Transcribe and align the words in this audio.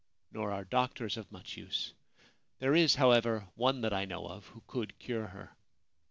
Nor 0.31 0.51
are 0.51 0.65
doctors 0.65 1.15
of 1.15 1.31
much 1.31 1.57
use. 1.57 1.93
There 2.57 2.73
is, 2.73 2.95
however, 2.95 3.47
one 3.53 3.81
that 3.81 3.93
I 3.93 4.03
know 4.05 4.25
of 4.25 4.47
who 4.47 4.63
could 4.65 4.97
cure 4.97 5.27
her. 5.27 5.55